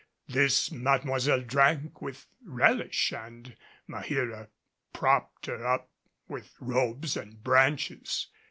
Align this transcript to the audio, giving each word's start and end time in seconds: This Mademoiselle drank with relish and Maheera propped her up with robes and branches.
This 0.27 0.71
Mademoiselle 0.71 1.43
drank 1.43 2.01
with 2.01 2.25
relish 2.43 3.13
and 3.13 3.55
Maheera 3.87 4.47
propped 4.93 5.45
her 5.45 5.63
up 5.67 5.91
with 6.27 6.55
robes 6.59 7.15
and 7.15 7.43
branches. 7.43 8.25